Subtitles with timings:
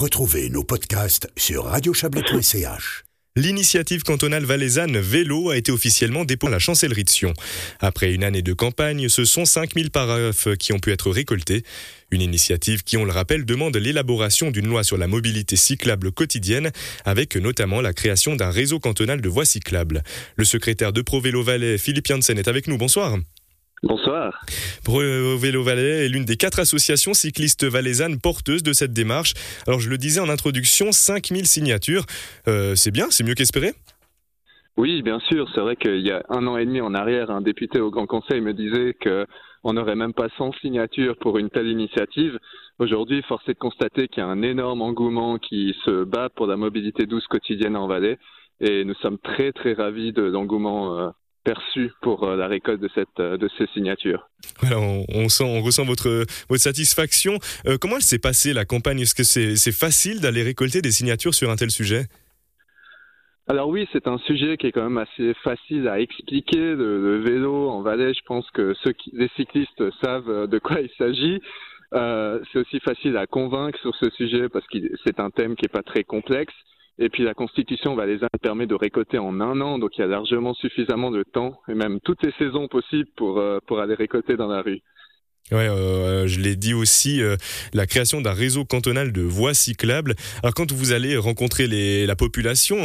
[0.00, 3.04] Retrouvez nos podcasts sur radiochablais.ch.
[3.36, 7.34] L'initiative cantonale valaisanne Vélo a été officiellement déposée à la chancellerie de Sion.
[7.80, 11.64] Après une année de campagne, ce sont 5000 paraphes qui ont pu être récoltés.
[12.10, 16.70] Une initiative qui, on le rappelle, demande l'élaboration d'une loi sur la mobilité cyclable quotidienne,
[17.04, 20.02] avec notamment la création d'un réseau cantonal de voies cyclables.
[20.36, 22.78] Le secrétaire de Pro Vélo Valais, Philippe Janssen, est avec nous.
[22.78, 23.18] Bonsoir.
[23.82, 24.38] Bonsoir.
[24.84, 25.00] Pro
[25.38, 29.32] Vélo Valais est l'une des quatre associations cyclistes valaisannes porteuses de cette démarche.
[29.66, 32.04] Alors je le disais en introduction, 5000 signatures.
[32.46, 33.72] Euh, c'est bien, c'est mieux qu'espéré?
[34.76, 35.48] Oui, bien sûr.
[35.54, 38.06] C'est vrai qu'il y a un an et demi en arrière, un député au Grand
[38.06, 42.38] Conseil me disait qu'on n'aurait même pas 100 signatures pour une telle initiative.
[42.78, 46.46] Aujourd'hui, force est de constater qu'il y a un énorme engouement qui se bat pour
[46.46, 48.18] la mobilité douce quotidienne en Valais.
[48.60, 51.08] Et nous sommes très très ravis de l'engouement euh,
[51.44, 54.28] perçu pour euh, la récolte de cette euh, de ces signatures.
[54.60, 57.38] Voilà, on, sent, on ressent votre votre satisfaction.
[57.66, 59.00] Euh, comment elle s'est passée la campagne?
[59.00, 62.06] Est-ce que c'est facile d'aller récolter des signatures sur un tel sujet?
[63.48, 66.56] Alors oui, c'est un sujet qui est quand même assez facile à expliquer.
[66.74, 70.90] Le, vélo en Valais, je pense que ceux qui, les cyclistes savent de quoi il
[70.96, 71.40] s'agit.
[71.92, 75.66] Euh, c'est aussi facile à convaincre sur ce sujet parce que c'est un thème qui
[75.66, 76.54] est pas très complexe.
[76.98, 80.06] Et puis la Constitution valaisanne permet de récolter en un an, donc il y a
[80.06, 84.36] largement suffisamment de temps, et même toutes les saisons possibles pour, euh, pour aller récolter
[84.36, 84.80] dans la rue.
[85.50, 87.36] Ouais, euh, je l'ai dit aussi, euh,
[87.72, 90.14] la création d'un réseau cantonal de voies cyclables.
[90.42, 92.76] Alors quand vous allez rencontrer les, la population,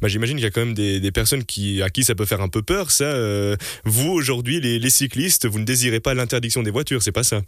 [0.00, 2.40] bah, j'imagine qu'il y a quand même des, personnes qui, à qui ça peut faire
[2.40, 2.90] un peu peur.
[2.90, 3.14] Ça,
[3.84, 7.42] vous aujourd'hui, les, les cyclistes, vous ne désirez pas l'interdiction des voitures, c'est pas ça?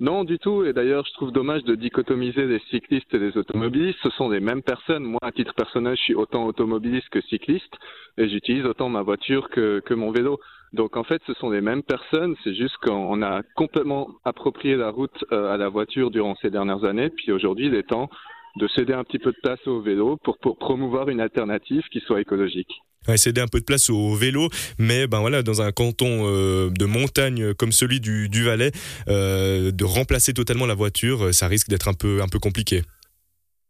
[0.00, 0.64] Non, du tout.
[0.64, 3.98] Et d'ailleurs, je trouve dommage de dichotomiser les cyclistes et les automobilistes.
[4.02, 5.02] Ce sont les mêmes personnes.
[5.02, 7.76] Moi, à titre personnel, je suis autant automobiliste que cycliste
[8.16, 10.38] et j'utilise autant ma voiture que, que mon vélo.
[10.72, 12.36] Donc, en fait, ce sont les mêmes personnes.
[12.44, 16.84] C'est juste qu'on a complètement approprié la route euh, à la voiture durant ces dernières
[16.84, 17.10] années.
[17.10, 18.08] Puis aujourd'hui, il est temps
[18.56, 21.98] de céder un petit peu de place au vélo pour, pour promouvoir une alternative qui
[22.00, 22.72] soit écologique
[23.16, 26.84] céder un peu de place au vélo, mais ben voilà, dans un canton euh, de
[26.84, 28.70] montagne comme celui du, Valais,
[29.08, 32.82] euh, de remplacer totalement la voiture, ça risque d'être un peu un peu compliqué.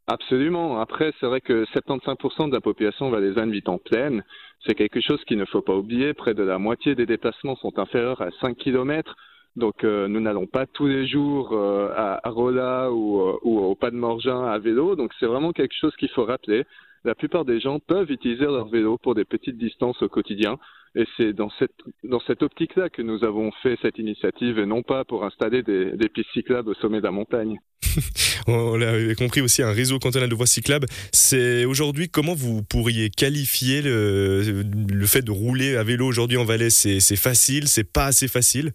[0.07, 0.81] Absolument.
[0.81, 4.25] Après, c'est vrai que 75% de la population valaisanne vit en plaine.
[4.67, 6.15] C'est quelque chose qu'il ne faut pas oublier.
[6.15, 9.15] Près de la moitié des déplacements sont inférieurs à 5 km.
[9.57, 13.91] Donc euh, nous n'allons pas tous les jours à, à Rolla ou, ou, au Pas
[13.91, 14.97] de Morgin à vélo.
[14.97, 16.65] Donc c'est vraiment quelque chose qu'il faut rappeler
[17.05, 20.59] la plupart des gens peuvent utiliser leur vélo pour des petites distances au quotidien.
[20.95, 24.83] Et c'est dans cette, dans cette optique-là que nous avons fait cette initiative et non
[24.83, 27.59] pas pour installer des, des pistes cyclables au sommet de la montagne.
[28.49, 30.87] On l'a compris aussi, un réseau cantonal de voies cyclables.
[31.13, 36.45] C'est aujourd'hui, comment vous pourriez qualifier le, le fait de rouler à vélo aujourd'hui en
[36.45, 36.71] Valais?
[36.71, 38.73] C'est facile, c'est pas assez facile?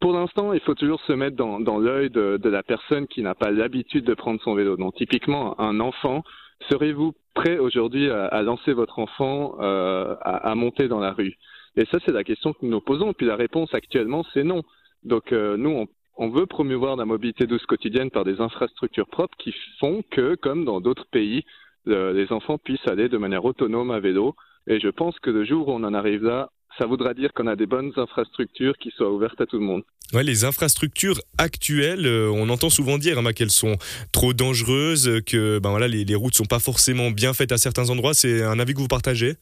[0.00, 3.22] Pour l'instant, il faut toujours se mettre dans, dans l'œil de, de, la personne qui
[3.22, 4.76] n'a pas l'habitude de prendre son vélo.
[4.76, 6.22] Donc, typiquement, un enfant
[6.70, 11.34] Serez-vous prêt aujourd'hui à, lancer votre enfant euh, à, monter dans la rue?
[11.76, 13.12] Et ça, c'est la question que nous nous posons.
[13.12, 14.62] Puis la réponse actuellement, c'est non.
[15.04, 15.86] Donc euh, nous,
[16.16, 20.64] on, veut promouvoir la mobilité douce quotidienne par des infrastructures propres qui font que, comme
[20.64, 21.44] dans d'autres pays,
[21.86, 24.34] les enfants puissent aller de manière autonome à vélo.
[24.66, 27.46] Et je pense que le jour où on en arrive là, ça voudra dire qu'on
[27.46, 29.82] a des bonnes infrastructures qui soient ouvertes à tout le monde.
[30.12, 33.76] Ouais, les infrastructures actuelles, euh, on entend souvent dire hein, qu'elles sont
[34.12, 37.90] trop dangereuses, que ben voilà, les, les routes sont pas forcément bien faites à certains
[37.90, 38.14] endroits.
[38.14, 39.34] C'est un avis que vous partagez?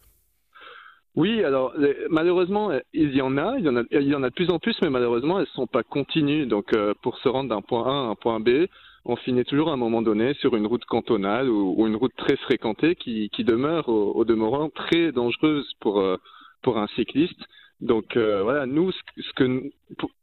[1.16, 1.72] Oui, alors
[2.10, 4.50] malheureusement, il y en a, il y en a, il y en a de plus
[4.50, 6.44] en plus, mais malheureusement, elles sont pas continues.
[6.44, 8.66] Donc, euh, pour se rendre d'un point A à un point B,
[9.06, 12.36] on finit toujours à un moment donné sur une route cantonale ou, une route très
[12.36, 16.18] fréquentée qui, qui demeure au, au, demeurant très dangereuse pour euh,
[16.66, 17.38] pour un cycliste.
[17.80, 19.70] Donc euh, voilà, nous, ce que nous,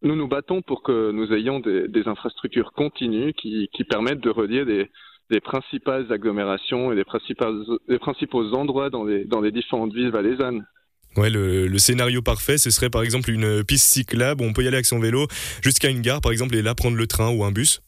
[0.02, 6.12] nous battons pour que nous ayons des, infrastructures continues qui, permettent de relier des, principales
[6.12, 7.06] agglomérations et les,
[7.88, 10.66] les principaux endroits dans les, dans les différentes villes valaisannes.
[11.16, 14.68] Ouais, le, le, scénario parfait, ce serait par exemple une piste cyclable, on peut y
[14.68, 15.28] aller avec son vélo
[15.64, 17.82] jusqu'à une gare par exemple et là prendre le train ou un bus.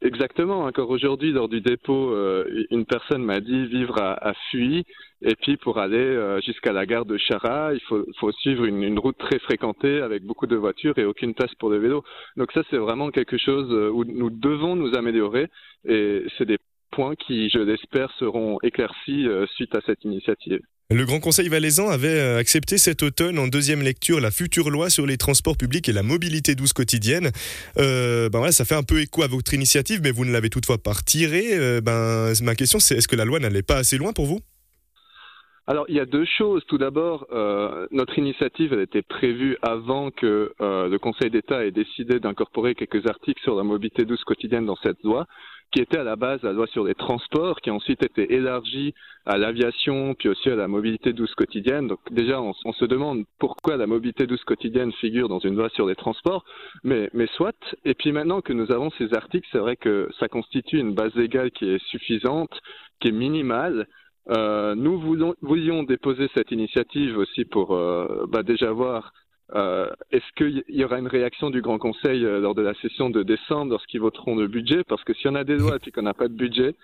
[0.00, 0.64] Exactement.
[0.64, 4.84] Encore aujourd'hui, lors du dépôt, euh, une personne m'a dit vivre à, à Fuy.
[5.22, 8.84] Et puis pour aller euh, jusqu'à la gare de Chara, il faut, faut suivre une,
[8.84, 12.04] une, route très fréquentée avec beaucoup de voitures et aucune place pour le vélo.
[12.36, 15.48] Donc ça, c'est vraiment quelque chose euh, où nous devons nous améliorer.
[15.84, 16.58] Et c'est des
[17.16, 20.60] qui, je l'espère, seront éclaircis suite à cette initiative.
[20.90, 24.88] Le Grand Conseil valaisan avait euh, accepté cet automne en deuxième lecture la future loi
[24.88, 27.30] sur les transports publics et la mobilité douce quotidienne.
[27.76, 30.48] Euh, ben voilà, ça fait un peu écho à votre initiative, mais vous ne l'avez
[30.48, 31.48] toutefois pas retirée.
[31.52, 34.40] Euh, ben, ma question, c'est est-ce que la loi n'allait pas assez loin pour vous?
[35.68, 36.64] Alors, il y a deux choses.
[36.66, 41.70] Tout d'abord, euh, notre initiative elle était prévue avant que euh, le Conseil d'État ait
[41.70, 45.26] décidé d'incorporer quelques articles sur la mobilité douce quotidienne dans cette loi,
[45.70, 48.94] qui était à la base la loi sur les transports, qui a ensuite été élargie
[49.26, 51.86] à l'aviation, puis aussi à la mobilité douce quotidienne.
[51.86, 55.86] Donc déjà, on, se demande pourquoi la mobilité douce quotidienne figure dans une loi sur
[55.86, 56.46] les transports,
[56.82, 57.76] mais, mais soit.
[57.84, 61.14] Et puis maintenant que nous avons ces articles, c'est vrai que ça constitue une base
[61.14, 62.58] légale qui est suffisante,
[63.00, 63.86] qui est minimale
[64.30, 65.00] euh, nous
[65.42, 69.12] voulions déposer cette initiative aussi pour euh, bah, déjà voir
[69.54, 73.08] euh, est-ce qu'il y aura une réaction du Grand Conseil euh, lors de la session
[73.08, 74.84] de décembre lorsqu'ils voteront le budget?
[74.86, 76.74] Parce que si on a des lois et qu'on n'a pas de budget,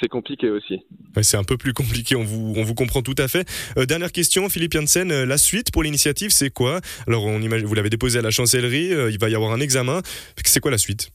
[0.00, 0.78] c'est compliqué aussi.
[1.20, 3.46] C'est un peu plus compliqué, on vous, comprend tout à fait.
[3.76, 6.80] Dernière question, Philippe Janssen, la suite pour l'initiative, c'est quoi?
[7.06, 10.00] Alors, vous l'avez déposé à la chancellerie, il va y avoir un examen.
[10.44, 11.10] C'est quoi la suite?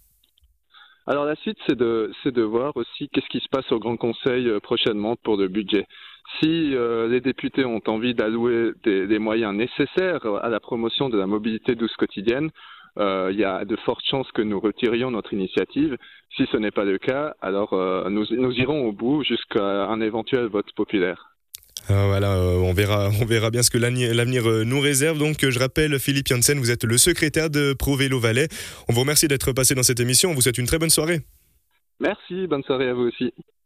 [1.07, 3.95] Alors la suite, c'est de, c'est de voir aussi qu'est-ce qui se passe au Grand
[3.95, 5.85] Conseil euh, prochainement pour le budget.
[6.39, 11.25] Si euh, les députés ont envie d'allouer des, moyens nécessaires à la promotion de la
[11.25, 12.49] mobilité douce quotidienne,
[12.99, 15.95] euh, il y a de fortes chances que nous retirions notre initiative.
[16.35, 17.73] Si ce n'est pas le cas, alors
[18.09, 21.36] nous, nous irons au bout jusqu'à un éventuel vote populaire.
[21.89, 25.17] Ah, voilà, euh, on verra, on verra bien ce que l'avenir euh, nous réserve.
[25.17, 28.47] Donc, je rappelle, Philippe Janssen, vous êtes le secrétaire de Pro Vélo Valais.
[28.89, 30.31] On vous remercie d'être passé dans cette émission.
[30.31, 31.21] On vous souhaite une très bonne soirée.
[31.99, 33.33] Merci, bonne soirée à vous aussi.